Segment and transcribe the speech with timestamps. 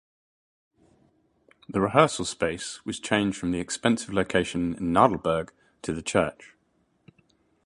[1.69, 5.51] The rehearsal space was changed from the expensive location in Nadelberg
[5.83, 6.55] to the church.